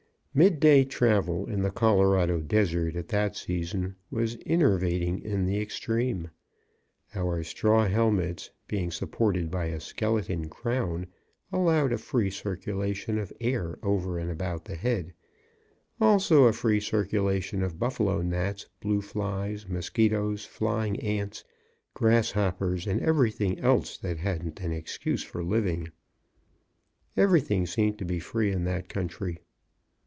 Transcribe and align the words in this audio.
Mid 0.33 0.61
day 0.61 0.85
travel, 0.85 1.45
in 1.49 1.61
the 1.61 1.69
Colorado 1.71 2.39
desert 2.39 2.95
at 2.95 3.09
that 3.09 3.35
season, 3.35 3.97
was 4.09 4.37
enervating 4.45 5.19
in 5.19 5.45
the 5.45 5.59
extreme. 5.59 6.29
Our 7.13 7.43
straw 7.43 7.85
helmets, 7.87 8.49
being 8.65 8.91
supported 8.91 9.51
by 9.51 9.65
a 9.65 9.81
skeleton 9.81 10.47
crown, 10.47 11.07
allowed 11.51 11.91
a 11.91 11.97
free 11.97 12.29
circulation 12.29 13.17
of 13.17 13.33
air 13.41 13.77
over 13.83 14.17
and 14.17 14.31
about 14.31 14.63
the 14.63 14.77
head; 14.77 15.13
also 15.99 16.45
a 16.45 16.53
free 16.53 16.79
circulation 16.79 17.61
of 17.61 17.77
buffalo 17.77 18.21
gnats, 18.21 18.69
blue 18.79 19.01
flies, 19.01 19.67
mosquitos, 19.67 20.45
flying 20.45 20.97
ants, 21.01 21.43
grasshoppers, 21.93 22.87
and 22.87 23.01
everything 23.01 23.59
else 23.59 23.97
that 23.97 24.19
hadn't 24.19 24.61
an 24.61 24.71
excuse 24.71 25.23
for 25.25 25.43
living. 25.43 25.91
Everything 27.17 27.65
seemed 27.65 27.99
to 27.99 28.05
be 28.05 28.21
free 28.21 28.49
in 28.53 28.63
that 28.63 28.87
country. 28.87 29.39